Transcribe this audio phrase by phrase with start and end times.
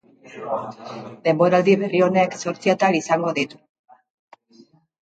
[1.27, 3.65] Denboraldi berri honek zortzi atal izango ditu.